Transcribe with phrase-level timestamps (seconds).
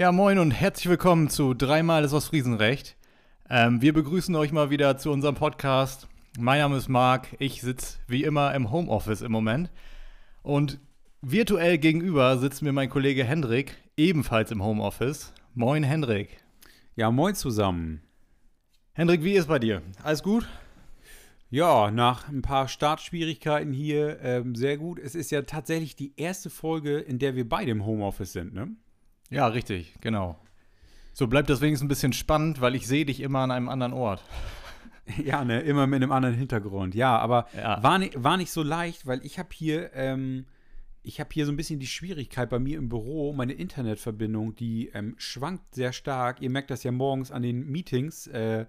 [0.00, 2.96] Ja, moin und herzlich willkommen zu Dreimal ist aus Friesenrecht.
[3.50, 6.08] Ähm, wir begrüßen euch mal wieder zu unserem Podcast.
[6.38, 9.70] Mein Name ist Marc, ich sitze wie immer im Homeoffice im Moment.
[10.42, 10.80] Und
[11.20, 15.34] virtuell gegenüber sitzt mir mein Kollege Hendrik, ebenfalls im Homeoffice.
[15.52, 16.42] Moin Hendrik.
[16.96, 18.00] Ja, moin zusammen.
[18.94, 19.82] Hendrik, wie ist bei dir?
[20.02, 20.48] Alles gut?
[21.50, 24.98] Ja, nach ein paar Startschwierigkeiten hier ähm, sehr gut.
[24.98, 28.74] Es ist ja tatsächlich die erste Folge, in der wir beide im Homeoffice sind, ne?
[29.30, 30.38] Ja, richtig, genau.
[31.12, 33.92] So bleibt das wenigstens ein bisschen spannend, weil ich sehe dich immer an einem anderen
[33.92, 34.22] Ort.
[35.24, 36.94] Ja, ne, immer mit einem anderen Hintergrund.
[36.94, 37.82] Ja, aber Ja.
[37.82, 40.46] War, ni war nicht so leicht, weil ich habe hier, ähm,
[41.02, 44.88] ich habe hier so ein bisschen die Schwierigkeit bei mir im Büro, meine Internetverbindung, die
[44.94, 46.40] ähm, schwankt sehr stark.
[46.40, 48.66] Ihr merkt das ja morgens an den Meetings, äh,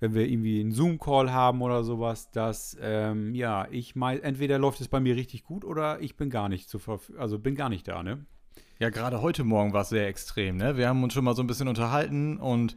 [0.00, 4.82] wenn wir irgendwie einen Zoom-Call haben oder sowas, dass, ähm, ja, ich mei entweder läuft
[4.82, 6.78] es bei mir richtig gut oder ich bin gar nicht zu
[7.16, 8.26] also bin gar nicht da, ne?
[8.80, 10.76] Ja, gerade heute Morgen war es sehr extrem, ne?
[10.76, 12.74] Wir haben uns schon mal so ein bisschen unterhalten und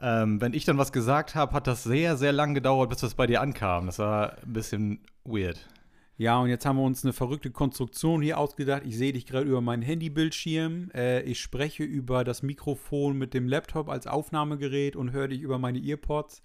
[0.00, 3.14] ähm, wenn ich dann was gesagt habe, hat das sehr, sehr lang gedauert, bis das
[3.14, 3.86] bei dir ankam.
[3.86, 5.68] Das war ein bisschen weird.
[6.16, 8.82] Ja, und jetzt haben wir uns eine verrückte Konstruktion hier ausgedacht.
[8.84, 10.92] Ich sehe dich gerade über meinen Handybildschirm.
[10.94, 15.58] Äh, ich spreche über das Mikrofon mit dem Laptop als Aufnahmegerät und höre dich über
[15.58, 16.42] meine Earpods.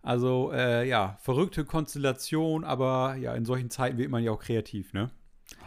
[0.00, 4.92] Also, äh, ja, verrückte Konstellation, aber ja, in solchen Zeiten wird man ja auch kreativ,
[4.92, 5.10] ne?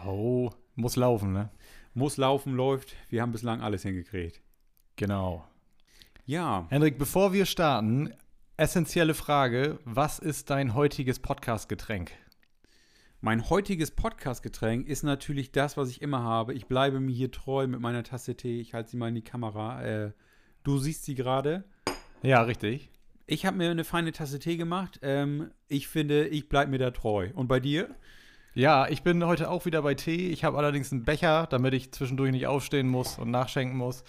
[0.05, 1.49] Oh, muss laufen, ne?
[1.93, 2.95] Muss laufen, läuft.
[3.09, 4.41] Wir haben bislang alles hingekriegt.
[4.95, 5.47] Genau.
[6.25, 8.13] Ja, Hendrik, bevor wir starten,
[8.57, 12.11] essentielle Frage: Was ist dein heutiges Podcast-Getränk?
[13.21, 16.55] mein heutiges Podcast-Getränk ist natürlich das, was ich immer habe.
[16.55, 18.59] Ich bleibe mir hier treu mit meiner Tasse Tee.
[18.59, 19.83] Ich halte sie mal in die Kamera.
[19.83, 20.11] Äh,
[20.63, 21.63] du siehst sie gerade.
[22.23, 22.89] Ja, richtig.
[23.27, 24.99] Ich habe mir eine feine Tasse Tee gemacht.
[25.03, 27.29] Ähm, ich finde, ich bleibe mir da treu.
[27.35, 27.95] Und bei dir?
[28.53, 30.29] Ja, ich bin heute auch wieder bei Tee.
[30.29, 34.03] Ich habe allerdings einen Becher, damit ich zwischendurch nicht aufstehen muss und nachschenken muss.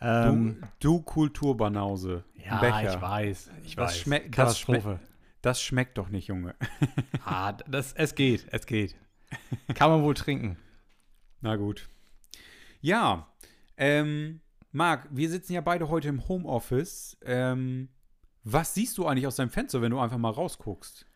[0.00, 2.24] Ähm, du, du Kulturbanause.
[2.44, 2.94] ja, Becher.
[2.96, 3.50] ich weiß.
[3.64, 3.98] Ich Das weiß.
[4.00, 5.00] schmeckt- das Katastrophe.
[5.40, 6.54] Das schmeckt doch nicht, Junge.
[7.24, 8.94] Ah, das, es geht, es geht.
[9.74, 10.56] Kann man wohl trinken.
[11.40, 11.88] Na gut.
[12.80, 13.28] Ja,
[13.76, 14.40] ähm,
[14.72, 17.16] Marc, wir sitzen ja beide heute im Homeoffice.
[17.24, 17.88] Ähm,
[18.44, 21.06] was siehst du eigentlich aus deinem Fenster, wenn du einfach mal rausguckst?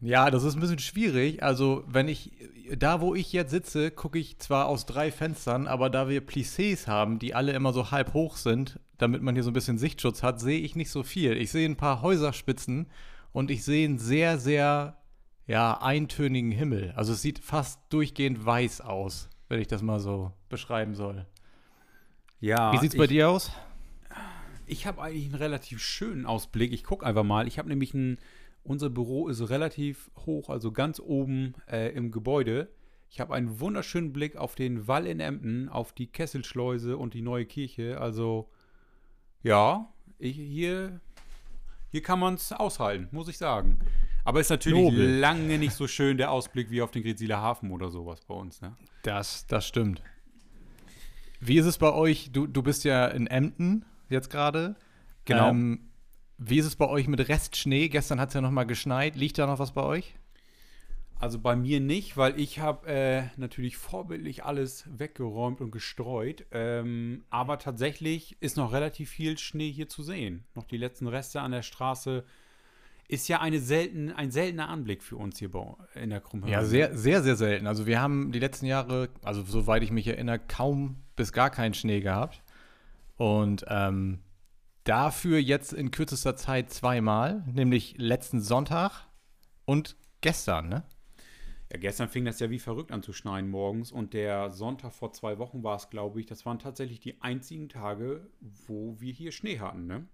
[0.00, 1.42] Ja, das ist ein bisschen schwierig.
[1.42, 2.32] Also, wenn ich,
[2.76, 6.86] da wo ich jetzt sitze, gucke ich zwar aus drei Fenstern, aber da wir Plissés
[6.86, 10.22] haben, die alle immer so halb hoch sind, damit man hier so ein bisschen Sichtschutz
[10.22, 11.36] hat, sehe ich nicht so viel.
[11.36, 12.88] Ich sehe ein paar Häuserspitzen
[13.32, 14.98] und ich sehe einen sehr, sehr,
[15.46, 16.92] ja, eintönigen Himmel.
[16.96, 21.26] Also, es sieht fast durchgehend weiß aus, wenn ich das mal so beschreiben soll.
[22.40, 23.50] Ja, Wie sieht's ich, bei dir aus?
[24.66, 26.72] Ich habe eigentlich einen relativ schönen Ausblick.
[26.72, 27.48] Ich gucke einfach mal.
[27.48, 28.18] Ich habe nämlich ein,
[28.64, 32.68] unser Büro ist relativ hoch, also ganz oben äh, im Gebäude.
[33.10, 37.22] Ich habe einen wunderschönen Blick auf den Wall in Emden, auf die Kesselschleuse und die
[37.22, 38.00] neue Kirche.
[38.00, 38.50] Also,
[39.42, 39.88] ja,
[40.18, 41.00] ich, hier,
[41.90, 43.78] hier kann man es aushalten, muss ich sagen.
[44.24, 45.18] Aber ist natürlich Nobel.
[45.18, 48.62] lange nicht so schön der Ausblick wie auf den Gretsieler Hafen oder sowas bei uns.
[48.62, 48.74] Ne?
[49.02, 50.02] Das, das stimmt.
[51.40, 52.30] Wie ist es bei euch?
[52.32, 54.76] Du, du bist ja in Emden jetzt gerade.
[55.26, 55.50] Genau.
[55.50, 55.90] Ähm,
[56.38, 57.88] wie ist es bei euch mit Restschnee?
[57.88, 59.16] Gestern hat es ja noch mal geschneit.
[59.16, 60.14] Liegt da noch was bei euch?
[61.20, 66.44] Also bei mir nicht, weil ich habe äh, natürlich vorbildlich alles weggeräumt und gestreut.
[66.50, 70.44] Ähm, aber tatsächlich ist noch relativ viel Schnee hier zu sehen.
[70.54, 72.24] Noch die letzten Reste an der Straße.
[73.06, 75.64] Ist ja eine selten, ein seltener Anblick für uns hier bei,
[75.94, 76.50] in der Krummhöhe.
[76.50, 77.66] Ja, sehr, sehr, sehr selten.
[77.66, 81.74] Also wir haben die letzten Jahre, also soweit ich mich erinnere, kaum bis gar keinen
[81.74, 82.42] Schnee gehabt.
[83.16, 84.20] Und ähm,
[84.84, 89.08] dafür jetzt in kürzester Zeit zweimal, nämlich letzten Sonntag
[89.64, 90.84] und gestern, ne?
[91.72, 95.12] Ja, gestern fing das ja wie verrückt an zu schneien morgens und der Sonntag vor
[95.12, 96.26] zwei Wochen war es, glaube ich.
[96.26, 100.06] Das waren tatsächlich die einzigen Tage, wo wir hier Schnee hatten, ne?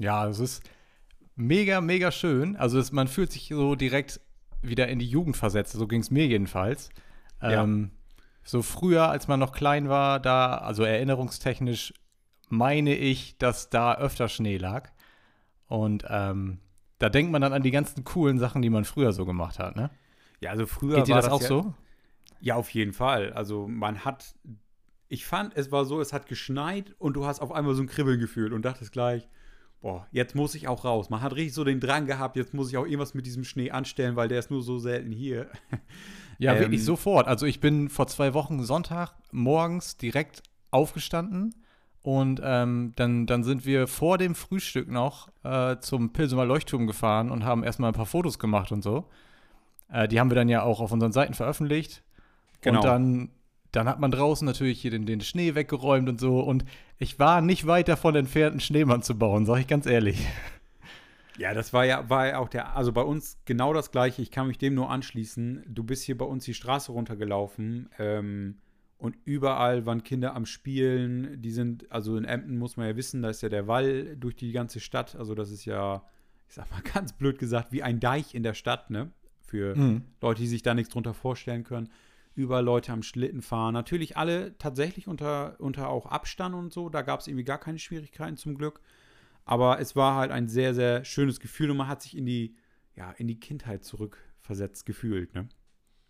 [0.00, 0.62] Ja, es ist
[1.36, 2.56] mega, mega schön.
[2.56, 4.20] Also es, man fühlt sich so direkt
[4.62, 5.72] wieder in die Jugend versetzt.
[5.72, 6.90] So ging es mir jedenfalls.
[7.42, 7.62] Ja.
[7.62, 7.90] Ähm,
[8.42, 11.94] so früher, als man noch klein war, da, also erinnerungstechnisch,
[12.48, 14.90] meine ich, dass da öfter Schnee lag.
[15.66, 16.58] Und ähm,
[16.98, 19.76] da denkt man dann an die ganzen coolen Sachen, die man früher so gemacht hat,
[19.76, 19.90] ne?
[20.40, 21.74] Ja, also früher Geht dir war das auch ja, so?
[22.40, 23.32] Ja, auf jeden Fall.
[23.32, 24.34] Also man hat,
[25.08, 27.86] ich fand, es war so, es hat geschneit und du hast auf einmal so ein
[27.86, 29.28] Kribbeln gefühlt und dachtest gleich,
[29.80, 31.10] boah, jetzt muss ich auch raus.
[31.10, 33.70] Man hat richtig so den Drang gehabt, jetzt muss ich auch irgendwas mit diesem Schnee
[33.70, 35.50] anstellen, weil der ist nur so selten hier.
[36.38, 37.28] Ja, Ähm, wirklich sofort.
[37.28, 40.42] Also ich bin vor zwei Wochen Sonntag morgens direkt
[40.72, 41.54] aufgestanden
[42.04, 47.30] und ähm, dann, dann sind wir vor dem Frühstück noch äh, zum Pilsumer Leuchtturm gefahren
[47.30, 49.06] und haben erstmal ein paar Fotos gemacht und so.
[49.90, 52.02] Äh, die haben wir dann ja auch auf unseren Seiten veröffentlicht.
[52.60, 52.80] Genau.
[52.80, 53.30] Und dann
[53.72, 56.40] dann hat man draußen natürlich hier den, den Schnee weggeräumt und so.
[56.40, 56.64] Und
[56.98, 60.26] ich war nicht weit davon entfernt, einen Schneemann zu bauen, sag ich ganz ehrlich.
[61.36, 64.22] Ja, das war ja, war ja auch der, also bei uns genau das gleiche.
[64.22, 65.64] Ich kann mich dem nur anschließen.
[65.66, 68.58] Du bist hier bei uns die Straße runtergelaufen ähm,
[68.98, 71.40] und überall waren Kinder am Spielen.
[71.42, 74.36] Die sind, also in Emden muss man ja wissen, da ist ja der Wall durch
[74.36, 75.16] die ganze Stadt.
[75.16, 76.04] Also das ist ja,
[76.48, 79.10] ich sag mal ganz blöd gesagt, wie ein Deich in der Stadt, ne?
[79.40, 80.04] Für mhm.
[80.20, 81.90] Leute, die sich da nichts drunter vorstellen können.
[82.34, 83.74] Über Leute am Schlitten fahren.
[83.74, 86.88] Natürlich alle tatsächlich unter, unter auch Abstand und so.
[86.88, 88.80] Da gab es irgendwie gar keine Schwierigkeiten zum Glück.
[89.44, 92.56] Aber es war halt ein sehr, sehr schönes Gefühl und man hat sich in die,
[92.96, 95.48] ja, in die Kindheit zurückversetzt gefühlt, ne?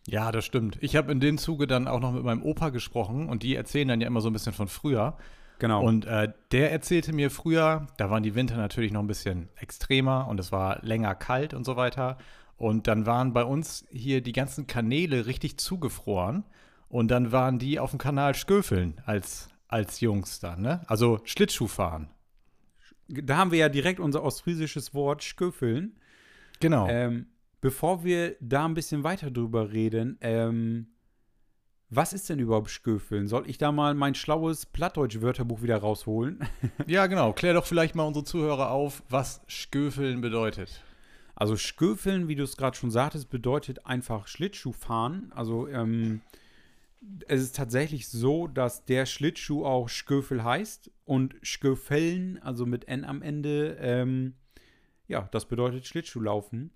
[0.06, 0.78] Ja, das stimmt.
[0.80, 3.88] Ich habe in dem Zuge dann auch noch mit meinem Opa gesprochen und die erzählen
[3.88, 5.16] dann ja immer so ein bisschen von früher.
[5.58, 5.82] Genau.
[5.82, 10.26] Und äh, der erzählte mir früher, da waren die Winter natürlich noch ein bisschen extremer
[10.28, 12.18] und es war länger kalt und so weiter.
[12.56, 16.44] Und dann waren bei uns hier die ganzen Kanäle richtig zugefroren.
[16.88, 20.82] Und dann waren die auf dem Kanal Sköfeln als, als Jungs dann, ne?
[20.86, 22.08] Also Schlittschuhfahren
[23.08, 25.96] da haben wir ja direkt unser ostfriesisches Wort Sköfeln.
[26.60, 26.88] Genau.
[26.88, 27.26] Ähm,
[27.64, 30.88] bevor wir da ein bisschen weiter drüber reden, ähm,
[31.88, 33.26] was ist denn überhaupt Sköfeln?
[33.26, 36.46] Soll ich da mal mein schlaues Plattdeutsch-Wörterbuch wieder rausholen?
[36.86, 37.32] ja, genau.
[37.32, 40.82] Klär doch vielleicht mal unsere Zuhörer auf, was Sköfeln bedeutet.
[41.34, 45.32] Also Sköfeln, wie du es gerade schon sagtest, bedeutet einfach Schlittschuhfahren.
[45.34, 46.20] Also ähm,
[47.28, 53.06] es ist tatsächlich so, dass der Schlittschuh auch Sköfel heißt und Sköfeln, also mit N
[53.06, 54.34] am Ende, ähm,
[55.08, 56.70] ja, das bedeutet Schlittschuhlaufen.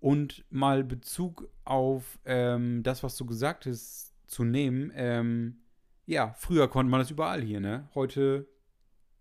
[0.00, 5.60] Und mal Bezug auf ähm, das, was du gesagt hast, zu nehmen, ähm,
[6.06, 7.88] ja, früher konnte man das überall hier, ne?
[7.94, 8.48] Heute,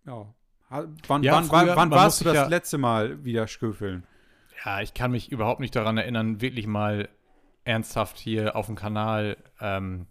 [0.06, 0.34] ja.
[0.70, 4.04] Wann, ja, wann, früher, wann warst du das ja, letzte Mal wieder Sköfeln?
[4.64, 7.10] Ja, ich kann mich überhaupt nicht daran erinnern, wirklich mal
[7.64, 10.06] ernsthaft hier auf dem Kanal ähm,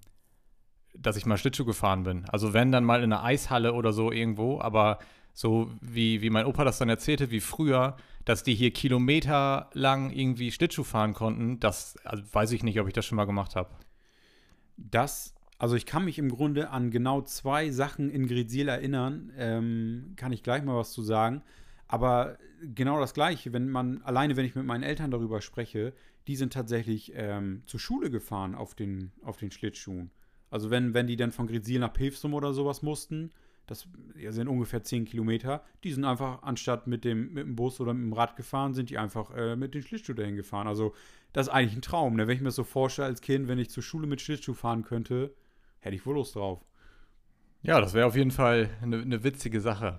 [1.00, 2.24] dass ich mal Schlittschuh gefahren bin.
[2.28, 4.98] Also wenn dann mal in einer Eishalle oder so irgendwo, aber
[5.38, 10.50] so wie, wie mein Opa das dann erzählte, wie früher, dass die hier kilometerlang irgendwie
[10.50, 13.70] Schlittschuh fahren konnten, das also weiß ich nicht, ob ich das schon mal gemacht habe.
[14.76, 20.14] Das, also ich kann mich im Grunde an genau zwei Sachen in Grezil erinnern, ähm,
[20.16, 21.42] kann ich gleich mal was zu sagen.
[21.86, 22.36] Aber
[22.74, 25.92] genau das Gleiche, wenn man, alleine wenn ich mit meinen Eltern darüber spreche,
[26.26, 30.10] die sind tatsächlich ähm, zur Schule gefahren auf den, auf den Schlittschuhen.
[30.50, 33.30] Also wenn, wenn die dann von Grezil nach Pilsum oder sowas mussten,
[33.68, 33.86] das
[34.30, 38.02] sind ungefähr 10 Kilometer, die sind einfach, anstatt mit dem, mit dem Bus oder mit
[38.02, 40.66] dem Rad gefahren, sind die einfach äh, mit den Schlittschuh dahin gefahren.
[40.66, 40.94] Also
[41.32, 42.16] das ist eigentlich ein Traum.
[42.16, 42.26] Ne?
[42.26, 44.82] Wenn ich mir das so vorstelle als Kind, wenn ich zur Schule mit Schlittschuh fahren
[44.82, 45.34] könnte,
[45.80, 46.64] hätte ich wohl Lust drauf.
[47.62, 49.98] Ja, das wäre auf jeden Fall eine, eine witzige Sache.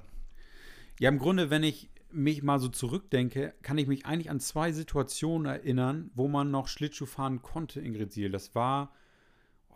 [1.00, 4.72] Ja, im Grunde, wenn ich mich mal so zurückdenke, kann ich mich eigentlich an zwei
[4.72, 8.32] Situationen erinnern, wo man noch Schlittschuh fahren konnte in Grezil.
[8.32, 8.94] Das war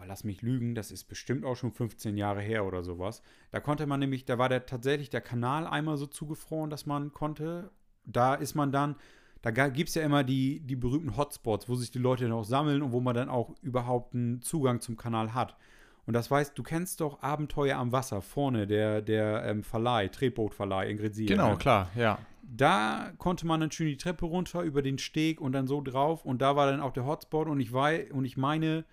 [0.04, 3.22] oh, lass mich lügen, das ist bestimmt auch schon 15 Jahre her oder sowas.
[3.52, 7.14] Da konnte man nämlich, da war der tatsächlich der Kanal einmal so zugefroren, dass man
[7.14, 7.72] konnte.
[8.06, 8.96] Da ist man dann,
[9.42, 12.46] da gibt es ja immer die, die berühmten Hotspots, wo sich die Leute dann auch
[12.46, 15.58] sammeln und wo man dann auch überhaupt einen Zugang zum Kanal hat.
[16.06, 20.90] Und das weißt, du kennst doch Abenteuer am Wasser, vorne, der, der ähm, Verleih, Tretbootverleih
[20.90, 21.28] in Grezil.
[21.28, 21.58] Genau, ne?
[21.58, 22.20] klar, ja.
[22.42, 26.26] Da konnte man dann schön die Treppe runter über den Steg und dann so drauf
[26.26, 28.84] und da war dann auch der Hotspot und ich, weiß, und ich meine,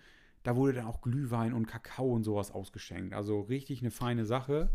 [0.43, 3.15] da wurde dann auch Glühwein und Kakao und sowas ausgeschenkt.
[3.15, 4.71] Also richtig eine feine Sache.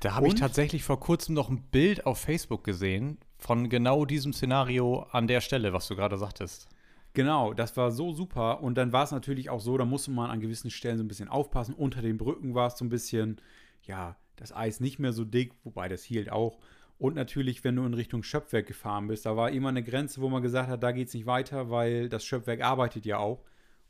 [0.00, 4.32] Da habe ich tatsächlich vor kurzem noch ein Bild auf Facebook gesehen von genau diesem
[4.32, 6.68] Szenario an der Stelle, was du gerade sagtest.
[7.12, 8.62] Genau, das war so super.
[8.62, 11.08] Und dann war es natürlich auch so, da musste man an gewissen Stellen so ein
[11.08, 11.74] bisschen aufpassen.
[11.74, 13.40] Unter den Brücken war es so ein bisschen,
[13.82, 16.58] ja, das Eis nicht mehr so dick, wobei das hielt auch.
[16.98, 20.28] Und natürlich, wenn du in Richtung Schöpfwerk gefahren bist, da war immer eine Grenze, wo
[20.28, 23.42] man gesagt hat, da geht es nicht weiter, weil das Schöpfwerk arbeitet ja auch.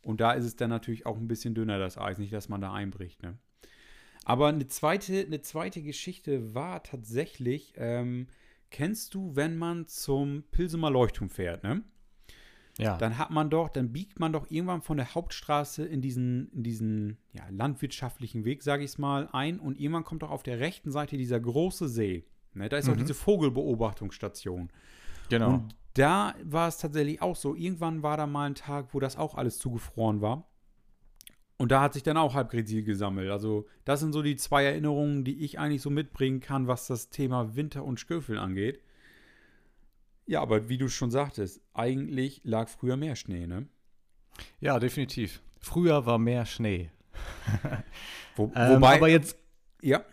[0.02, 2.61] Und da ist es dann natürlich auch ein bisschen dünner, das Eis, nicht, dass man
[2.61, 3.23] da einbricht.
[3.23, 3.38] Ne?
[4.25, 8.28] Aber eine zweite, eine zweite Geschichte war tatsächlich, ähm,
[8.71, 11.83] kennst du, wenn man zum Pilsumer Leuchtturm fährt, ne?
[12.78, 12.97] Ja.
[12.97, 16.62] Dann hat man doch, dann biegt man doch irgendwann von der Hauptstraße in diesen, in
[16.62, 20.61] diesen ja, landwirtschaftlichen Weg, sage ich es mal, ein und irgendwann kommt doch auf der
[20.61, 22.25] rechten Seite dieser große See.
[22.54, 22.71] Ne?
[22.71, 22.95] Da ist mhm.
[22.95, 24.71] auch diese Vogelbeobachtungsstation.
[25.28, 25.54] Genau.
[25.54, 27.54] Und da war es tatsächlich auch so.
[27.54, 30.47] Irgendwann war da mal ein Tag, wo das auch alles zugefroren war.
[31.56, 33.30] Und da hat sich dann auch halb Grezil gesammelt.
[33.30, 37.11] Also, das sind so die zwei Erinnerungen, die ich eigentlich so mitbringen kann, was das
[37.11, 38.80] Thema Winter und Sköfel angeht.
[40.26, 43.66] Ja, aber wie du schon sagtest, eigentlich lag früher mehr Schnee, ne?
[44.61, 45.42] Ja, definitiv.
[45.59, 46.90] Früher war mehr Schnee.
[48.37, 49.37] Wo, ähm, wobei, aber jetzt,
[49.82, 50.04] ja.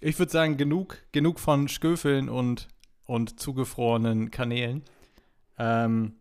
[0.00, 2.68] Ich würde sagen, genug, genug von Sköfeln und,
[3.06, 4.82] und zugefrorenen Kanälen.
[5.58, 6.14] Ähm,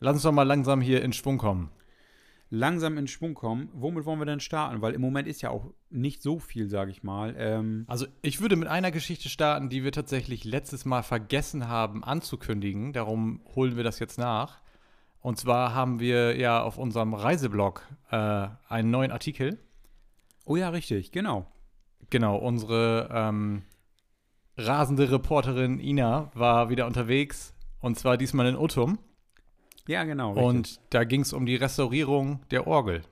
[0.00, 1.70] lass uns doch mal langsam hier in Schwung kommen.
[2.50, 3.68] langsam in Schwung kommen.
[3.72, 4.80] Womit wollen wir denn starten?
[4.80, 7.34] Weil im Moment ist ja auch nicht so viel, sage ich mal.
[7.36, 12.04] Ähm, Also ich würde mit einer Geschichte starten, die wir tatsächlich letztes Mal vergessen haben
[12.04, 12.92] anzukündigen.
[12.92, 14.60] Darum holen wir das jetzt nach.
[15.20, 19.58] Und zwar haben wir ja auf unserem Reiseblog äh, einen neuen Artikel.
[20.44, 21.46] oh ja, richtig, genau.
[22.10, 23.62] Genau, unsere ähm,
[24.58, 27.53] rasende Reporterin Ina war wieder unterwegs.
[27.84, 28.98] Und zwar diesmal in Uttum.
[29.86, 30.30] Ja, genau.
[30.30, 30.44] Richtig.
[30.46, 33.02] Und da ging es um die Restaurierung der Orgel.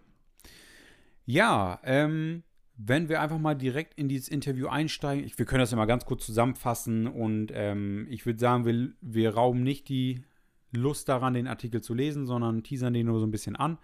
[1.26, 2.42] Ja, ähm,
[2.78, 5.84] wenn wir einfach mal direkt in dieses Interview einsteigen, ich, wir können das ja mal
[5.84, 10.24] ganz kurz zusammenfassen und ähm, ich würde sagen, wir, wir rauben nicht die
[10.70, 13.76] Lust daran, den Artikel zu lesen, sondern teasern den nur so ein bisschen an.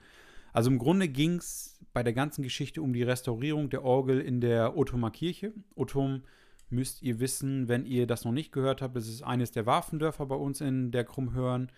[0.54, 4.40] Also im Grunde ging es bei der ganzen Geschichte um die Restaurierung der Orgel in
[4.40, 5.52] der Ottomer Kirche.
[5.74, 6.22] Ottum
[6.70, 10.26] müsst ihr wissen, wenn ihr das noch nicht gehört habt, es ist eines der Waffendörfer
[10.26, 11.70] bei uns in der Krummhörn.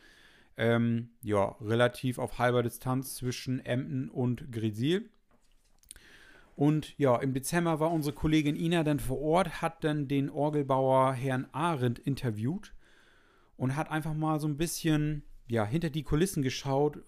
[0.57, 5.09] Ähm, ja, relativ auf halber Distanz zwischen Emden und Gresil.
[6.57, 11.15] Und ja, im Dezember war unsere Kollegin Ina dann vor Ort, hat dann den Orgelbauer
[11.15, 12.75] Herrn Arendt interviewt
[13.57, 16.99] und hat einfach mal so ein bisschen ja, hinter die Kulissen geschaut,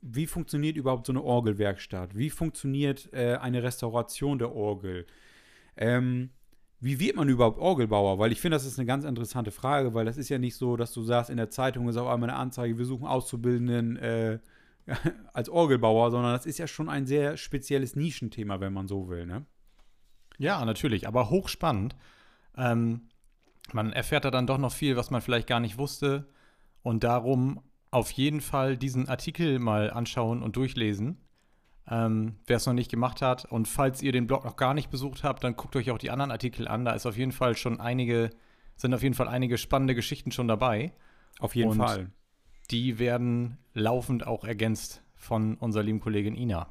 [0.00, 2.16] wie funktioniert überhaupt so eine Orgelwerkstatt?
[2.16, 5.06] Wie funktioniert äh, eine Restauration der Orgel?
[5.76, 6.30] Ähm,
[6.80, 8.18] wie wird man überhaupt Orgelbauer?
[8.18, 10.76] Weil ich finde, das ist eine ganz interessante Frage, weil das ist ja nicht so,
[10.76, 14.38] dass du sagst, in der Zeitung ist auf einmal eine Anzeige, wir suchen Auszubildenden äh,
[15.32, 19.26] als Orgelbauer, sondern das ist ja schon ein sehr spezielles Nischenthema, wenn man so will,
[19.26, 19.44] ne?
[20.38, 21.96] Ja, natürlich, aber hochspannend.
[22.56, 23.08] Ähm,
[23.72, 26.28] man erfährt da dann doch noch viel, was man vielleicht gar nicht wusste.
[26.82, 31.18] Und darum auf jeden Fall diesen Artikel mal anschauen und durchlesen.
[31.90, 33.46] Ähm, Wer es noch nicht gemacht hat.
[33.46, 36.10] Und falls ihr den Blog noch gar nicht besucht habt, dann guckt euch auch die
[36.10, 36.84] anderen Artikel an.
[36.84, 38.28] Da ist auf jeden Fall schon einige,
[38.76, 40.92] sind auf jeden Fall einige spannende Geschichten schon dabei.
[41.38, 42.10] Auf jeden Und Fall.
[42.70, 46.68] Die werden laufend auch ergänzt von unserer lieben Kollegin Ina.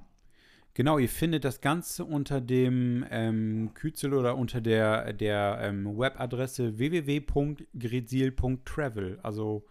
[0.75, 6.77] Genau, ihr findet das Ganze unter dem ähm, Kürzel oder unter der, der ähm, Webadresse
[6.77, 9.19] www.grezil.travel.
[9.23, 9.65] Also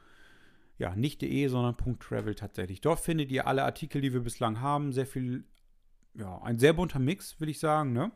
[0.78, 2.80] ja, nicht de, sondern .travel tatsächlich.
[2.80, 4.92] Dort findet ihr alle Artikel, die wir bislang haben.
[4.92, 5.44] Sehr viel,
[6.14, 8.12] ja, ein sehr bunter Mix, will ich sagen, ne?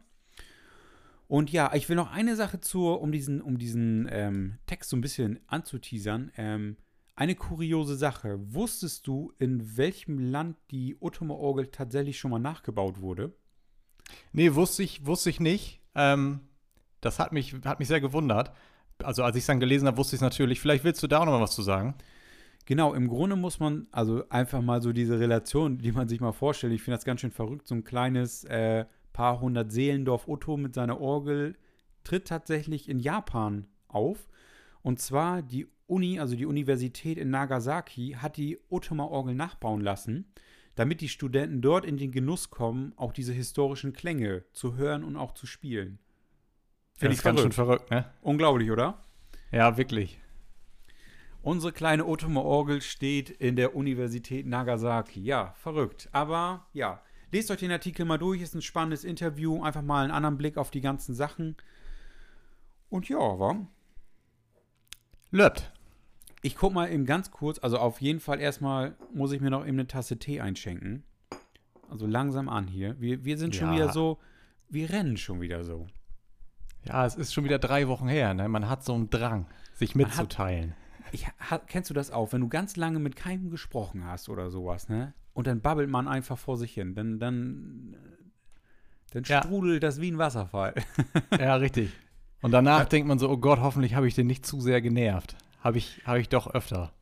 [1.27, 4.97] Und ja, ich will noch eine Sache zu, um diesen, um diesen ähm, Text so
[4.97, 6.33] ein bisschen anzuteasern.
[6.37, 6.77] Ähm,
[7.15, 8.41] eine kuriose Sache.
[8.53, 13.33] Wusstest du, in welchem Land die Ottomer Orgel tatsächlich schon mal nachgebaut wurde?
[14.33, 15.81] Nee, wusste ich, wusste ich nicht.
[15.95, 16.41] Ähm,
[17.01, 18.53] das hat mich, hat mich sehr gewundert.
[18.99, 20.61] Also, als ich es dann gelesen habe, wusste ich es natürlich.
[20.61, 21.95] Vielleicht willst du da auch noch mal was zu sagen.
[22.67, 26.33] Genau, im Grunde muss man, also einfach mal so diese Relation, die man sich mal
[26.33, 26.73] vorstellt.
[26.73, 27.67] Ich finde das ganz schön verrückt.
[27.67, 31.57] So ein kleines äh, paar hundert Seelendorf Otto mit seiner Orgel
[32.05, 34.29] tritt tatsächlich in Japan auf.
[34.83, 40.27] Und zwar die Uni, also die Universität in Nagasaki, hat die Ottomer Orgel nachbauen lassen,
[40.77, 45.17] damit die Studenten dort in den Genuss kommen, auch diese historischen Klänge zu hören und
[45.17, 45.99] auch zu spielen.
[46.95, 48.05] Finde ich ganz schön verrückt, ne?
[48.23, 49.03] Unglaublich, oder?
[49.51, 50.21] Ja, wirklich.
[51.43, 55.21] Unsere kleine Ottomer Orgel steht in der Universität Nagasaki.
[55.23, 56.09] Ja, verrückt.
[56.13, 57.01] Aber ja,
[57.33, 58.43] lest euch den Artikel mal durch.
[58.43, 59.63] Ist ein spannendes Interview.
[59.63, 61.57] Einfach mal einen anderen Blick auf die ganzen Sachen.
[62.91, 63.67] Und ja, wa?
[65.31, 65.73] Löbt.
[66.43, 67.59] Ich guck mal eben ganz kurz.
[67.59, 71.05] Also auf jeden Fall erstmal muss ich mir noch eben eine Tasse Tee einschenken.
[71.89, 73.01] Also langsam an hier.
[73.01, 73.75] Wir, wir sind schon Ja.
[73.77, 74.19] wieder so.
[74.69, 75.87] Wir rennen schon wieder so.
[76.85, 78.49] Ja, es ist schon wieder drei Wochen her, ne?
[78.49, 80.75] Man hat so einen Drang, sich mitzuteilen.
[81.13, 81.27] Ich,
[81.67, 85.13] kennst du das auch, wenn du ganz lange mit keinem gesprochen hast oder sowas, ne?
[85.33, 86.95] Und dann babbelt man einfach vor sich hin.
[86.95, 87.97] Dann, dann,
[89.13, 89.43] dann Ja.
[89.43, 90.75] strudelt das wie ein Wasserfall.
[91.39, 91.91] ja, richtig.
[92.43, 95.37] Und danach denkt man so, oh Gott, hoffentlich habe ich den nicht zu sehr genervt.
[95.63, 96.93] Habe ich, habe ich doch öfter.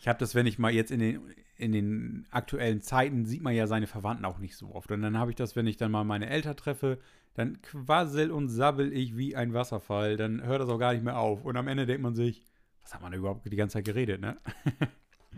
[0.00, 1.20] Ich habe das, wenn ich mal jetzt in den,
[1.58, 4.90] in den aktuellen Zeiten sieht man ja seine Verwandten auch nicht so oft.
[4.90, 6.98] Und dann habe ich das, wenn ich dann mal meine Eltern treffe,
[7.34, 10.16] dann quassel und sabbel ich wie ein Wasserfall.
[10.16, 11.44] Dann hört das auch gar nicht mehr auf.
[11.44, 12.42] Und am Ende denkt man sich,
[12.86, 14.36] was hat man überhaupt die ganze Zeit geredet, ne?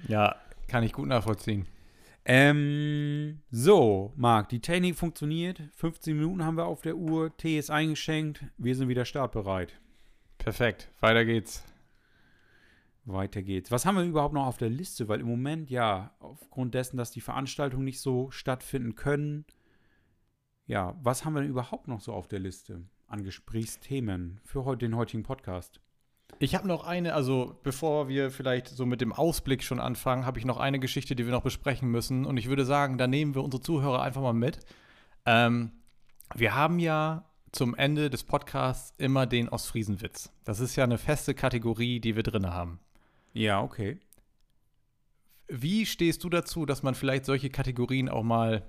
[0.06, 0.36] Ja,
[0.68, 1.66] kann ich gut nachvollziehen.
[2.24, 5.62] Ähm, so, Marc, die Technik funktioniert.
[5.72, 7.34] 15 Minuten haben wir auf der Uhr.
[7.36, 8.44] Tee ist eingeschenkt.
[8.58, 9.80] Wir sind wieder startbereit.
[10.36, 10.88] Perfekt.
[11.00, 11.64] Weiter geht's.
[13.06, 13.72] Weiter geht's.
[13.72, 15.08] Was haben wir überhaupt noch auf der Liste?
[15.08, 19.46] Weil im Moment, ja, aufgrund dessen, dass die Veranstaltungen nicht so stattfinden können,
[20.66, 24.86] ja, was haben wir denn überhaupt noch so auf der Liste an Gesprächsthemen für heute,
[24.86, 25.80] den heutigen Podcast?
[26.40, 30.38] Ich habe noch eine, also bevor wir vielleicht so mit dem Ausblick schon anfangen, habe
[30.38, 32.24] ich noch eine Geschichte, die wir noch besprechen müssen.
[32.24, 34.60] Und ich würde sagen, da nehmen wir unsere Zuhörer einfach mal mit.
[35.26, 35.72] Ähm,
[36.34, 40.30] wir haben ja zum Ende des Podcasts immer den Ostfriesenwitz.
[40.44, 42.78] Das ist ja eine feste Kategorie, die wir drin haben.
[43.32, 43.98] Ja, okay.
[45.48, 48.62] wie stehst du dazu, dass man vielleicht solche Kategorien auch mal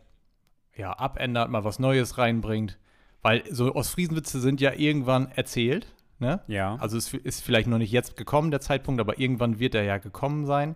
[0.75, 2.79] ja, abändert, mal was Neues reinbringt?
[3.21, 5.93] Weil so Ostfriesenwitze sind ja irgendwann erzählt.
[6.19, 6.41] Ne?
[6.47, 6.75] Ja.
[6.75, 9.97] Also es ist vielleicht noch nicht jetzt gekommen, der Zeitpunkt, aber irgendwann wird er ja
[9.97, 10.75] gekommen sein.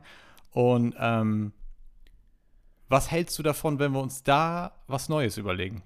[0.51, 1.51] Und ähm,
[2.87, 5.83] was hältst du davon, wenn wir uns da was Neues überlegen?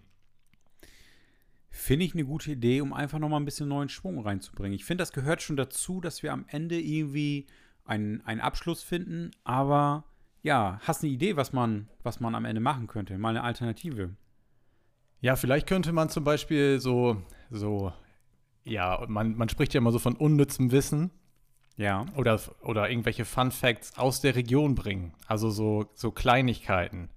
[1.70, 4.74] Finde ich eine gute Idee, um einfach nochmal ein bisschen neuen Schwung reinzubringen.
[4.74, 7.48] Ich finde, das gehört schon dazu, dass wir am Ende irgendwie
[7.86, 9.32] einen, einen Abschluss finden.
[9.44, 10.04] Aber
[10.44, 13.18] ja, hast eine Idee, was man, was man am Ende machen könnte?
[13.18, 14.16] Mal eine Alternative.
[15.22, 17.92] Ja, vielleicht könnte man zum Beispiel so, so,
[18.68, 21.12] ja, man, man spricht ja immer so von unnützem Wissen.
[21.78, 22.06] Ja.
[22.16, 25.14] Oder, oder irgendwelche Fun Facts aus der Region bringen.
[25.28, 27.10] Also so, so Kleinigkeiten.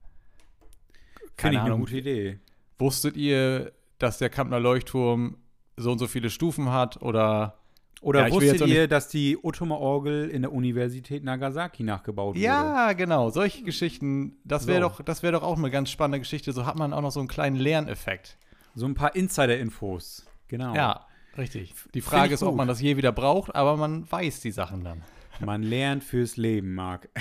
[1.37, 2.39] Finde ich eine gute Idee.
[2.79, 5.39] Wusstet ihr, dass der Kampner Leuchtturm
[5.77, 7.01] so und so viele Stufen hat?
[7.01, 7.57] Oder
[8.03, 12.41] Oder Ja, wusstet ihr, dass die Ottomer-Orgel in der Universität Nagasaki nachgebaut wurde?
[12.45, 14.89] Ja, genau, solche Geschichten, das wäre So.
[14.89, 16.53] doch, das wäre doch auch eine ganz spannende Geschichte.
[16.53, 18.37] So hat man auch noch so einen kleinen Lerneffekt.
[18.75, 20.27] So ein paar Insider-Infos.
[20.49, 20.75] Genau.
[20.75, 21.07] Ja,
[21.39, 21.75] richtig.
[21.95, 22.57] Die Frage ist, ob gut.
[22.59, 25.03] man das je wieder braucht, aber man weiß die Sachen dann.
[25.45, 27.09] Man lernt fürs Leben, Marc.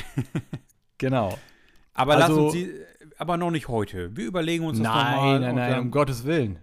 [0.98, 1.38] Genau.
[1.94, 2.74] Aber lass Also- uns die,
[3.18, 4.16] aber noch nicht heute.
[4.18, 6.60] Wir überlegen uns das Nein, nochmal nein, nein, dann um Gottes Willen.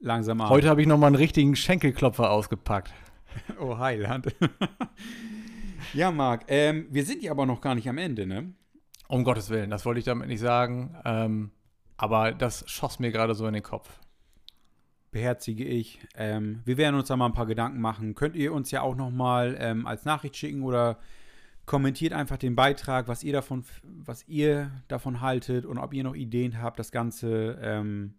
[0.00, 0.48] langsam an.
[0.48, 2.92] Heute habe ich noch mal einen richtigen Schenkelklopfer ausgepackt.
[3.60, 4.34] Oh, Heiland.
[5.94, 8.54] ja, Marc, ähm, wir sind ja aber noch gar nicht am Ende, ne?
[9.08, 10.96] Um Gottes Willen, das wollte ich damit nicht sagen.
[11.04, 11.50] Ähm,
[11.98, 13.88] aber das schoss mir gerade so in den Kopf.
[15.10, 16.00] Beherzige ich.
[16.14, 18.14] Ähm, wir werden uns da mal ein paar Gedanken machen.
[18.14, 20.98] Könnt ihr uns ja auch noch mal ähm, als Nachricht schicken oder
[21.64, 26.14] kommentiert einfach den Beitrag, was ihr davon, was ihr davon haltet und ob ihr noch
[26.14, 28.14] Ideen habt, das Ganze ähm,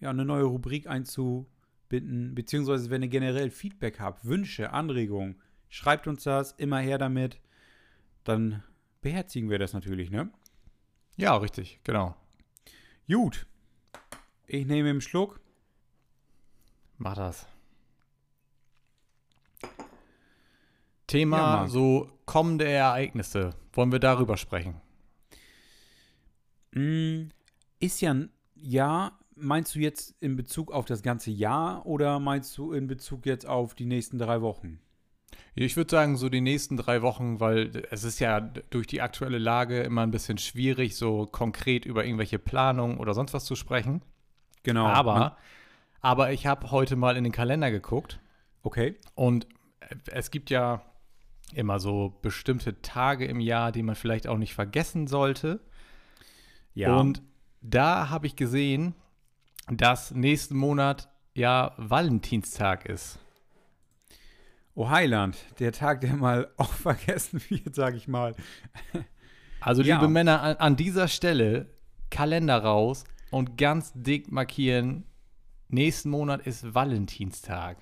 [0.00, 5.36] ja eine neue Rubrik einzubinden, beziehungsweise wenn ihr generell Feedback habt, Wünsche, Anregungen,
[5.68, 7.40] schreibt uns das immer her damit.
[8.24, 8.62] Dann
[9.00, 10.30] beherzigen wir das natürlich, ne?
[11.16, 12.14] Ja, richtig, genau.
[13.06, 13.46] Gut.
[14.46, 15.40] Ich nehme einen Schluck.
[16.98, 17.46] Mach das.
[19.62, 19.68] Ja,
[21.06, 21.70] Thema Marc.
[21.70, 23.54] so kommende Ereignisse.
[23.72, 24.80] Wollen wir darüber sprechen?
[26.72, 27.28] Mm,
[27.80, 32.58] Ist ja ein Jahr, meinst du jetzt in Bezug auf das ganze Jahr oder meinst
[32.58, 34.80] du in Bezug jetzt auf die nächsten drei Wochen?
[35.54, 39.38] Ich würde sagen, so die nächsten drei Wochen, weil es ist ja durch die aktuelle
[39.38, 44.02] Lage immer ein bisschen schwierig, so konkret über irgendwelche Planungen oder sonst was zu sprechen.
[44.62, 44.86] Genau.
[44.86, 45.36] aber,
[46.00, 48.20] aber ich habe heute mal in den Kalender geguckt
[48.62, 48.96] okay.
[49.14, 49.46] und
[50.06, 50.82] es gibt ja
[51.54, 55.60] immer so bestimmte Tage im Jahr, die man vielleicht auch nicht vergessen sollte.
[56.74, 56.96] Ja.
[56.96, 57.22] Und
[57.60, 58.94] da habe ich gesehen,
[59.70, 63.18] dass nächsten Monat ja Valentinstag ist.
[64.74, 68.34] oh Heiland, der Tag, der mal auch vergessen wird, sage ich mal.
[69.60, 69.96] Also, Ja.
[69.96, 71.66] liebe Männer, an, an dieser Stelle
[72.10, 75.04] Kalender raus und ganz dick markieren,
[75.68, 77.78] nächsten Monat ist Valentinstag.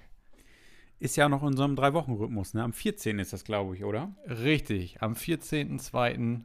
[0.99, 2.63] Ist ja noch in unserem Drei-Wochen-Rhythmus, ne?
[2.63, 3.19] Am 14.
[3.19, 4.15] ist das, glaube ich, oder?
[4.27, 6.43] Richtig, am 14.02.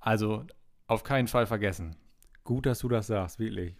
[0.00, 0.44] Also
[0.86, 1.96] auf keinen Fall vergessen.
[2.44, 3.76] Gut, dass du das sagst, wirklich.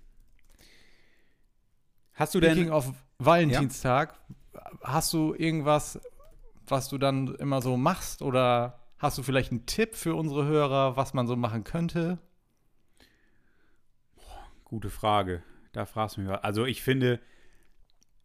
[2.12, 2.72] Hast du Speaking denn.
[2.72, 4.18] of Valentinstag,
[4.82, 6.00] hast du irgendwas,
[6.66, 10.96] was du dann immer so machst oder hast du vielleicht einen Tipp für unsere Hörer,
[10.96, 12.18] was man so machen könnte?
[14.64, 15.42] Gute Frage.
[15.74, 16.42] Da fragst du mich was.
[16.42, 17.20] Also ich finde,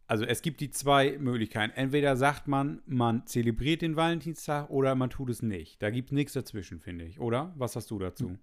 [0.08, 1.74] also es gibt die zwei Möglichkeiten.
[1.76, 5.82] Entweder sagt man, man zelebriert den Valentinstag oder man tut es nicht.
[5.82, 7.54] Da gibt es nichts dazwischen, finde ich, oder?
[7.58, 8.38] Was hast du dazu?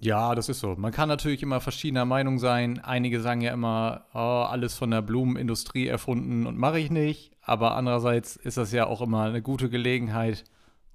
[0.00, 0.74] Ja, das ist so.
[0.76, 2.80] Man kann natürlich immer verschiedener Meinung sein.
[2.80, 7.32] Einige sagen ja immer, oh, alles von der Blumenindustrie erfunden und mache ich nicht.
[7.40, 10.44] Aber andererseits ist das ja auch immer eine gute Gelegenheit,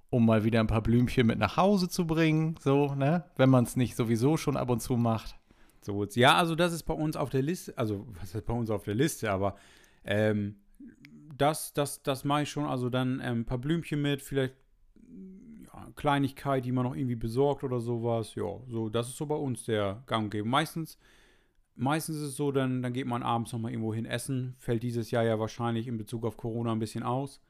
[0.10, 2.56] um mal wieder ein paar Blümchen mit nach Hause zu bringen.
[2.60, 3.24] So, ne?
[3.36, 5.36] Wenn man es nicht sowieso schon ab und zu macht.
[5.82, 8.70] So, ja, also das ist bei uns auf der Liste, also was ist bei uns
[8.70, 9.56] auf der Liste, aber
[10.04, 10.56] ähm,
[11.38, 14.56] das, das, das mache ich schon, also dann ähm, ein paar Blümchen mit, vielleicht
[15.74, 18.36] ja, Kleinigkeit, die man noch irgendwie besorgt oder sowas.
[18.36, 20.48] Ja, so, das ist so bei uns der Gang und Gäbe.
[20.48, 20.98] Meistens,
[21.76, 24.56] meistens ist es so, dann, dann geht man abends nochmal irgendwo hin essen.
[24.60, 27.42] Fällt dieses Jahr ja wahrscheinlich in Bezug auf Corona ein bisschen aus.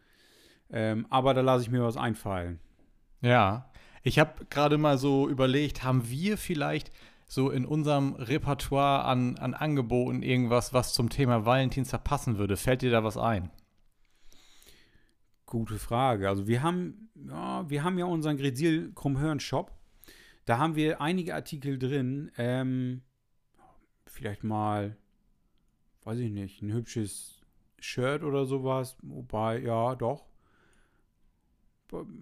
[0.69, 2.59] Ähm, aber da lasse ich mir was einfallen.
[3.21, 3.69] Ja.
[4.03, 6.91] Ich habe gerade mal so überlegt, haben wir vielleicht
[7.27, 12.55] so in unserem Repertoire an, an Angeboten irgendwas, was zum Thema Valentinstag passen würde?
[12.55, 13.51] Fällt dir da was ein?
[15.45, 16.29] Gute Frage.
[16.29, 19.71] Also wir haben, ja, wir haben ja unseren Gresil Krummhörn Shop.
[20.45, 22.31] Da haben wir einige Artikel drin.
[22.37, 23.01] Ähm,
[24.05, 24.97] vielleicht mal,
[26.03, 27.41] weiß ich nicht, ein hübsches
[27.79, 28.97] Shirt oder sowas.
[29.01, 30.26] Wobei, ja, doch.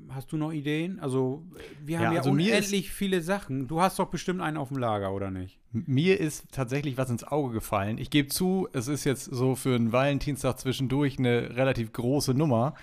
[0.10, 1.00] Hast du noch Ideen?
[1.00, 1.44] Also,
[1.84, 3.68] wir haben Ja, ja, also mir unendlich viele Sachen.
[3.68, 5.60] Du hast doch bestimmt einen auf dem Lager, oder nicht?
[5.72, 7.98] Mir ist tatsächlich was ins Auge gefallen.
[7.98, 12.76] Ich gebe zu, es ist jetzt so für einen Valentinstag zwischendurch eine relativ große Nummer.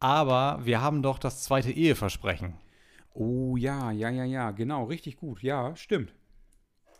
[0.00, 2.54] Aber wir haben doch das zweite Eheversprechen.
[3.12, 5.42] Oh ja, ja, ja, ja, genau, richtig gut.
[5.42, 6.14] Ja, stimmt.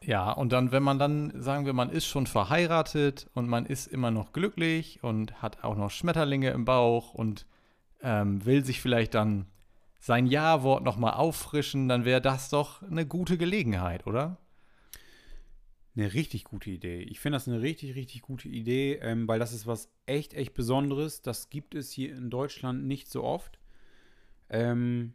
[0.03, 3.87] Ja, und dann, wenn man dann, sagen wir, man ist schon verheiratet und man ist
[3.87, 7.47] immer noch glücklich und hat auch noch Schmetterlinge im Bauch und
[8.05, 9.47] ähm, will sich vielleicht dann
[9.99, 14.37] sein Ja-Wort nochmal auffrischen, dann wäre das doch eine gute Gelegenheit, oder?
[15.97, 17.01] Eine richtig gute Idee.
[17.01, 20.53] Ich finde das eine richtig, richtig gute Idee, ähm, weil das ist was echt, echt
[20.53, 21.23] Besonderes.
[21.23, 23.59] Das gibt es hier in Deutschland nicht so oft.
[24.51, 25.15] Ähm,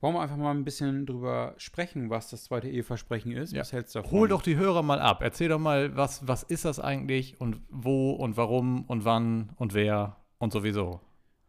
[0.00, 3.52] wollen wir einfach mal ein bisschen drüber sprechen, was das zweite Eheversprechen ist?
[3.52, 3.60] Ja.
[3.60, 4.18] Was hältst du davon?
[4.18, 5.20] Hol doch die Hörer mal ab.
[5.22, 9.74] Erzähl doch mal, was, was ist das eigentlich und wo und warum und wann und
[9.74, 11.00] wer und sowieso.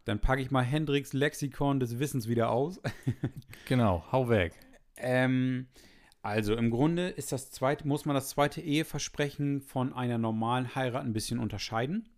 [0.04, 2.80] Dann packe ich mal Hendricks Lexikon des Wissens wieder aus.
[3.66, 4.52] Genau, hau weg.
[4.98, 5.68] Ähm,
[6.20, 11.02] also im Grunde ist das zweite, muss man das zweite Eheversprechen von einer normalen Heirat
[11.04, 12.08] ein bisschen unterscheiden.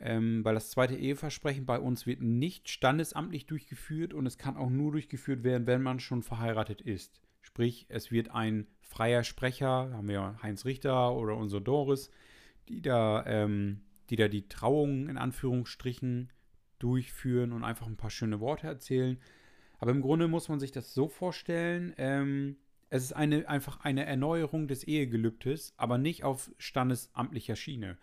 [0.00, 4.68] Ähm, weil das zweite Eheversprechen bei uns wird nicht standesamtlich durchgeführt und es kann auch
[4.68, 7.22] nur durchgeführt werden, wenn man schon verheiratet ist.
[7.40, 12.10] Sprich, es wird ein freier Sprecher, haben wir Heinz Richter oder unsere Doris,
[12.68, 16.30] die da, ähm, die da die Trauung in Anführungsstrichen
[16.78, 19.18] durchführen und einfach ein paar schöne Worte erzählen.
[19.78, 22.56] Aber im Grunde muss man sich das so vorstellen, ähm,
[22.90, 27.98] es ist eine, einfach eine Erneuerung des Ehegelübdes, aber nicht auf standesamtlicher Schiene.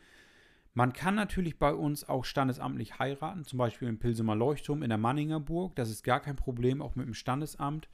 [0.74, 4.98] Man kann natürlich bei uns auch standesamtlich heiraten, zum Beispiel im Pilsemer Leuchtturm in der
[4.98, 5.76] Manninger Burg.
[5.76, 7.90] Das ist gar kein Problem, auch mit dem Standesamt.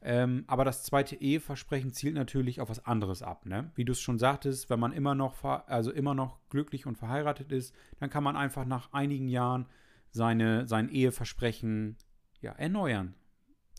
[0.00, 3.46] Ähm, aber das zweite Eheversprechen zielt natürlich auf was anderes ab.
[3.46, 3.70] Ne?
[3.74, 7.52] Wie du es schon sagtest, wenn man immer noch, also immer noch glücklich und verheiratet
[7.52, 9.66] ist, dann kann man einfach nach einigen Jahren
[10.12, 11.96] seine, sein Eheversprechen
[12.40, 13.14] ja, erneuern.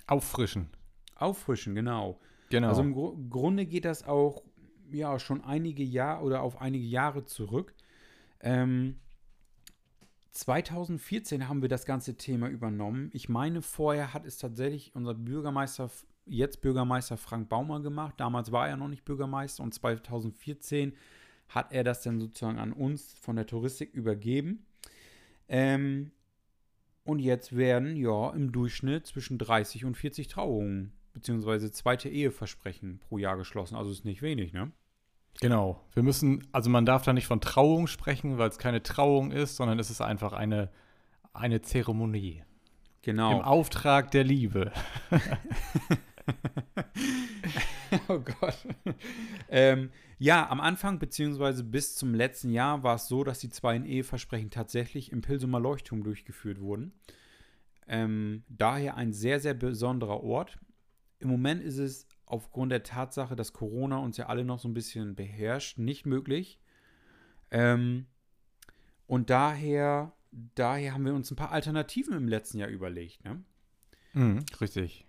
[0.07, 0.69] Auffrischen.
[1.15, 2.19] Auffrischen, genau.
[2.49, 2.67] Genau.
[2.67, 4.43] Also im Gru Grunde geht das auch
[4.91, 7.73] ja schon einige Jahre oder auf einige Jahre zurück.
[8.41, 8.97] Ähm,
[10.31, 13.09] 2014 haben wir das ganze Thema übernommen.
[13.13, 15.91] Ich meine, vorher hat es tatsächlich unser Bürgermeister,
[16.25, 18.15] jetzt Bürgermeister Frank Baumer gemacht.
[18.17, 20.93] Damals war er noch nicht Bürgermeister und 2014
[21.49, 24.65] hat er das dann sozusagen an uns von der Touristik übergeben.
[25.47, 26.11] Ähm,
[27.03, 33.17] und jetzt werden ja im Durchschnitt zwischen 30 und 40 Trauungen beziehungsweise zweite Eheversprechen pro
[33.17, 33.75] Jahr geschlossen.
[33.75, 34.71] Also ist nicht wenig, ne?
[35.41, 35.81] Genau.
[35.93, 39.55] Wir müssen, also man darf da nicht von Trauung sprechen, weil es keine Trauung ist,
[39.55, 40.69] sondern es ist einfach eine,
[41.33, 42.43] eine Zeremonie.
[43.01, 43.37] Genau.
[43.37, 44.71] Im Auftrag der Liebe.
[48.07, 48.57] oh Gott.
[49.49, 49.89] ähm,
[50.23, 54.49] ja, am Anfang beziehungsweise bis zum letzten Jahr war es so, dass die zwei Eheversprechen
[54.49, 56.93] tatsächlich im Pilsumer Leuchtturm durchgeführt wurden.
[57.89, 60.59] Ähm, daher ein sehr, sehr besonderer Ort.
[61.19, 64.73] Im Moment ist es aufgrund der Tatsache, dass Corona uns ja alle noch so ein
[64.73, 66.61] bisschen beherrscht, nicht möglich.
[67.51, 68.05] Ähm,
[69.07, 73.25] und daher, daher haben wir uns ein paar Alternativen im letzten Jahr überlegt.
[73.25, 73.43] Ne?
[74.13, 75.05] Mhm, richtig.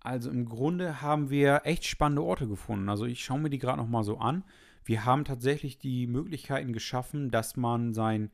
[0.00, 2.88] Also im Grunde haben wir echt spannende Orte gefunden.
[2.88, 4.44] Also ich schaue mir die gerade noch mal so an.
[4.84, 8.30] Wir haben tatsächlich die Möglichkeiten geschaffen, dass man sein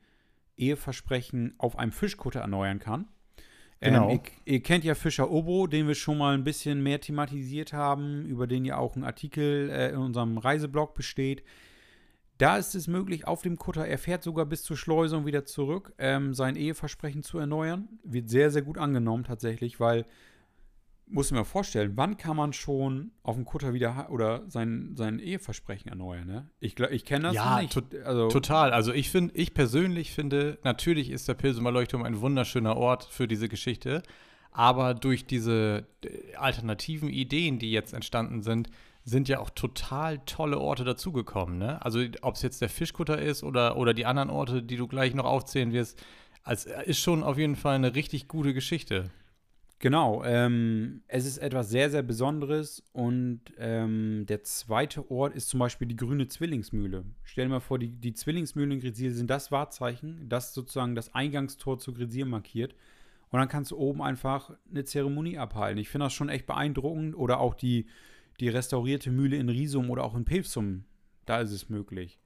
[0.55, 3.07] Eheversprechen auf einem Fischkutter erneuern kann.
[3.79, 4.09] Genau.
[4.09, 7.73] Ähm, ihr, ihr kennt ja Fischer Obo, den wir schon mal ein bisschen mehr thematisiert
[7.73, 11.43] haben, über den ja auch ein Artikel äh, in unserem Reiseblog besteht.
[12.37, 15.45] Da ist es möglich, auf dem Kutter, er fährt sogar bis zur Schleuse und wieder
[15.45, 17.87] zurück, ähm, sein Eheversprechen zu erneuern.
[18.03, 20.05] Wird sehr, sehr gut angenommen tatsächlich, weil,
[21.09, 25.19] muss ich mir vorstellen, wann kann man schon auf dem Kutter wieder oder sein, sein
[25.19, 26.49] Eheversprechen erneuern, ne?
[26.59, 27.73] Ich, ich kenne das Ja, nicht.
[27.73, 28.71] tot- also, Total.
[28.73, 33.27] Also ich finde, ich persönlich finde, natürlich ist der Pilsumer Leuchtturm ein wunderschöner Ort für
[33.27, 34.03] diese Geschichte.
[34.51, 38.69] Aber durch diese äh, alternativen Ideen, die jetzt entstanden sind,
[39.03, 41.57] sind ja auch total tolle Orte dazugekommen.
[41.59, 41.81] Ne?
[41.85, 45.13] Also ob es jetzt der Fischkutter ist oder, oder die anderen Orte, die du gleich
[45.13, 46.01] noch aufzählen wirst,
[46.43, 49.09] als, äh, ist schon auf jeden Fall eine richtig gute Geschichte.
[49.79, 55.59] Genau, ähm, es ist etwas sehr, sehr Besonderes und ähm, der zweite Ort ist zum
[55.59, 57.05] Beispiel die grüne Zwillingsmühle.
[57.23, 61.13] Stell dir mal vor, die, die Zwillingsmühlen in Grisier sind das Wahrzeichen, das sozusagen das
[61.13, 62.73] Eingangstor zu Grisier markiert.
[63.29, 65.77] Und dann kannst du oben einfach eine Zeremonie abhalten.
[65.79, 67.15] Ich finde das schon echt beeindruckend.
[67.15, 67.85] Oder auch die,
[68.39, 70.85] die restaurierte Mühle in Riesum oder auch in Pilsum,
[71.25, 72.19] da ist es möglich.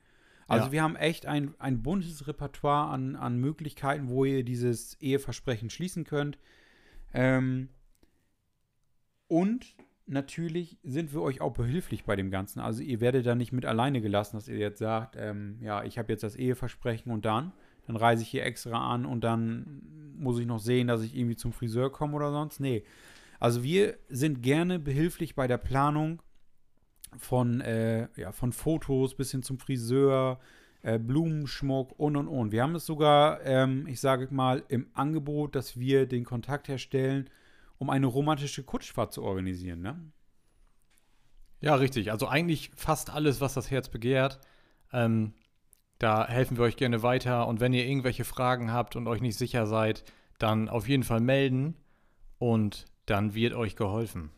[0.48, 0.72] Also Ja.
[0.72, 6.04] wir haben echt ein, ein buntes Repertoire an, an Möglichkeiten, wo ihr dieses Eheversprechen schließen
[6.04, 6.38] könnt.
[7.14, 7.70] Ähm,
[9.28, 9.76] und
[10.08, 12.60] natürlich sind wir euch auch behilflich bei dem Ganzen.
[12.60, 15.98] Also ihr werdet da nicht mit alleine gelassen, dass ihr jetzt sagt, ähm, ja, ich
[15.98, 17.54] habe jetzt das Eheversprechen und dann,
[17.88, 19.82] dann reise ich hier extra an und dann
[20.18, 22.60] muss ich noch sehen, dass ich irgendwie zum Friseur komme oder sonst.
[22.60, 22.84] Nee.
[23.40, 26.22] Also wir sind gerne behilflich bei der Planung
[27.18, 30.40] von, äh, ja, von Fotos bis hin zum Friseur,
[30.84, 32.52] äh, Blumenschmuck und und und.
[32.52, 37.30] Wir haben es sogar, ähm, ich sage mal, im Angebot, dass wir den Kontakt herstellen,
[37.78, 40.00] um eine romantische Kutschfahrt zu organisieren, ne?
[41.62, 42.12] Ja, richtig.
[42.12, 44.40] Also eigentlich fast alles, was das Herz begehrt.
[44.92, 45.34] Ähm,
[46.00, 47.48] da helfen wir euch gerne weiter.
[47.48, 50.04] Und wenn ihr irgendwelche Fragen habt und euch nicht sicher seid,
[50.40, 51.76] dann auf jeden Fall melden
[52.40, 54.32] und dann wird euch geholfen.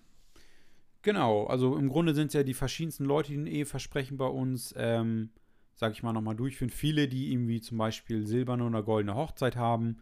[1.02, 4.74] Genau, also im Grunde sind es ja die verschiedensten Leute, die ein Eheversprechen bei uns,
[4.78, 5.30] ähm,
[5.76, 6.70] sag ich mal, nochmal durchführen.
[6.70, 9.98] Viele, die irgendwie zum Beispiel silberne oder goldene Hochzeit haben.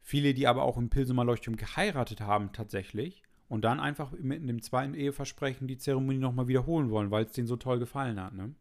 [0.00, 4.62] Viele, die aber auch im Pilsumer Leuchtturm geheiratet haben tatsächlich und dann einfach mit dem
[4.62, 8.54] zweiten Eheversprechen die Zeremonie nochmal wiederholen wollen, weil es denen so toll gefallen hat, ne?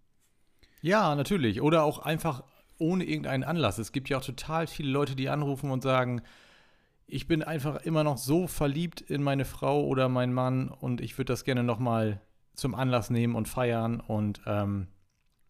[0.82, 1.62] Ja, natürlich.
[1.62, 2.44] Oder auch einfach
[2.78, 3.78] ohne irgendeinen Anlass.
[3.78, 6.22] Es gibt ja auch total viele Leute, die anrufen und sagen,
[7.08, 11.18] ich bin einfach immer noch so verliebt in meine Frau oder meinen Mann und ich
[11.18, 12.22] würde das gerne nochmal
[12.54, 14.88] zum Anlass nehmen und feiern und ähm,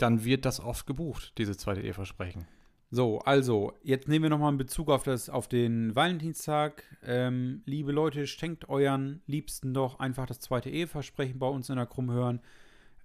[0.02, 2.46] dann wird das oft gebucht, dieses zweite Eheversprechen.
[2.94, 6.84] So, also, jetzt nehmen wir nochmal einen Bezug auf, das, auf den Valentinstag.
[7.04, 11.86] Ähm, liebe Leute, schenkt euren Liebsten doch einfach das zweite Eheversprechen bei uns in der
[11.86, 12.42] Krummhören.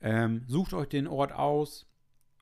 [0.01, 1.87] Ähm, sucht euch den Ort aus,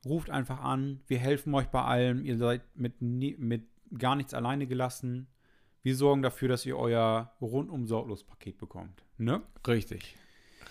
[0.03, 2.25] ruft einfach an, wir helfen euch bei allem.
[2.25, 5.27] Ihr seid mit, mit gar nichts alleine gelassen.
[5.83, 9.03] Wir sorgen dafür, dass ihr euer rundum sorglos Paket bekommt.
[9.19, 9.43] Ne?
[9.67, 10.15] Richtig.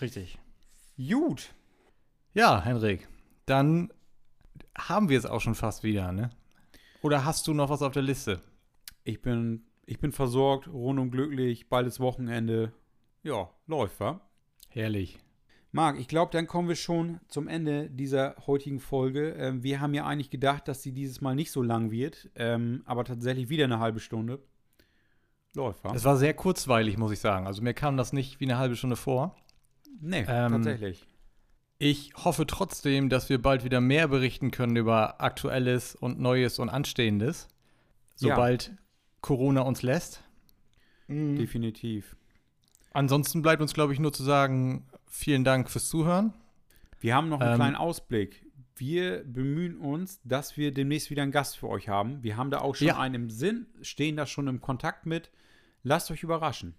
[0.01, 0.37] Richtig.
[0.97, 1.53] Gut.
[2.33, 3.07] Ja, Henrik,
[3.45, 3.91] dann
[4.77, 6.29] haben wir es auch schon fast wieder, ne?
[7.01, 8.41] Oder hast du noch was auf der Liste?
[9.03, 12.73] Ich bin, ich bin versorgt, rundum glücklich, baldes Wochenende.
[13.23, 14.21] Ja, läuft, wa?
[14.69, 15.19] Herrlich.
[15.71, 19.31] Marc, ich glaube, dann kommen wir schon zum Ende dieser heutigen Folge.
[19.31, 22.81] Ähm, wir haben ja eigentlich gedacht, dass sie dieses Mal nicht so lang wird, ähm,
[22.85, 24.39] aber tatsächlich wieder eine halbe Stunde.
[25.53, 25.93] Läuft, wa?
[25.93, 27.45] Es war sehr kurzweilig, muss ich sagen.
[27.45, 29.35] Also mir kam das nicht wie eine halbe Stunde vor.
[29.99, 31.07] Nee, ähm, tatsächlich.
[31.77, 36.69] Ich hoffe trotzdem, dass wir bald wieder mehr berichten können über Aktuelles und Neues und
[36.69, 37.47] Anstehendes,
[38.15, 38.73] sobald ja.
[39.21, 40.23] Corona uns lässt.
[41.07, 41.35] Mhm.
[41.35, 42.15] Definitiv.
[42.93, 46.33] Ansonsten bleibt uns, glaube ich, nur zu sagen, vielen Dank fürs Zuhören.
[47.01, 48.45] Wir haben noch einen ähm, kleinen Ausblick.
[48.77, 52.23] Wir bemühen uns, dass wir demnächst wieder einen Gast für euch haben.
[52.23, 52.99] Wir haben da auch schon ja.
[52.99, 55.29] einen im Sinn, stehen da schon im Kontakt mit.
[55.83, 56.73] Lasst euch überraschen.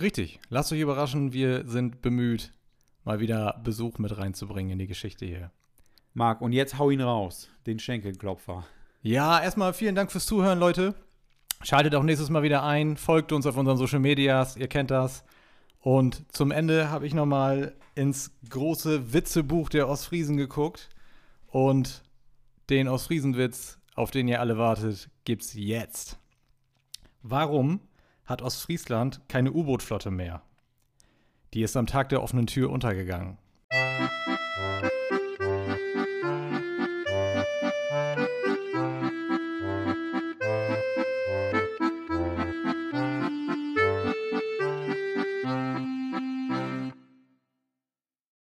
[0.00, 1.32] Richtig, lasst euch überraschen.
[1.32, 2.52] Wir sind bemüht,
[3.04, 5.50] mal wieder Besuch mit reinzubringen in die Geschichte hier.
[6.12, 8.64] Marc, und jetzt hau ihn raus, den Schenkelklopfer.
[9.02, 10.94] Ja, erstmal vielen Dank fürs Zuhören, Leute.
[11.62, 15.24] Schaltet auch nächstes Mal wieder ein, folgt uns auf unseren Social Medias, ihr kennt das.
[15.80, 20.88] Und zum Ende habe ich nochmal ins große Witzebuch der Ostfriesen geguckt.
[21.46, 22.02] Und
[22.68, 26.18] den Ostfriesenwitz, auf den ihr alle wartet, gibt's jetzt.
[27.22, 27.80] Warum
[28.24, 30.42] hat Ostfriesland keine U-Boot-Flotte mehr?
[31.52, 33.38] Die ist am Tag der offenen Tür untergegangen.